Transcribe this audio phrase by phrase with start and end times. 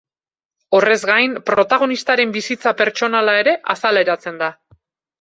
[0.77, 4.55] Horrez gain, protagonistaren bizitza pertsonala ere azaleratzen da.